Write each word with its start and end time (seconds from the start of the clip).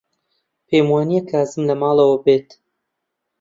پێم 0.67 0.87
وانییە 0.93 1.23
کازم 1.29 1.61
لە 1.69 1.75
ماڵەوە 1.81 2.17
بێت. 2.25 2.49